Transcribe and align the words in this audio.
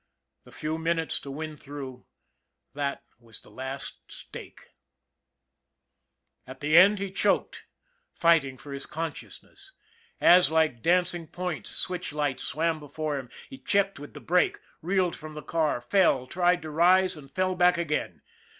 The 0.45 0.51
few 0.51 0.79
minutes 0.79 1.19
to 1.19 1.29
win 1.29 1.57
through 1.57 2.07
that 2.73 3.03
was 3.19 3.39
the 3.41 3.51
last 3.51 4.11
stake! 4.11 4.69
At 6.47 6.59
the 6.59 6.75
end 6.75 6.97
he 6.97 7.11
choked 7.11 7.67
fighting 8.11 8.57
for 8.57 8.73
his 8.73 8.87
consciousness, 8.87 9.73
as, 10.19 10.49
like 10.49 10.81
dancing 10.81 11.27
points, 11.27 11.69
switch 11.69 12.13
lights 12.13 12.41
swam 12.43 12.79
before 12.79 13.19
him. 13.19 13.29
He 13.47 13.59
checked 13.59 13.99
with 13.99 14.15
the 14.15 14.19
brake, 14.21 14.59
reeled 14.81 15.15
from 15.15 15.35
the 15.35 15.43
car, 15.43 15.79
fell, 15.81 16.25
tried 16.25 16.63
to 16.63 16.71
rise 16.71 17.15
and 17.15 17.29
fell 17.29 17.53
back 17.53 17.77
again. 17.77 18.23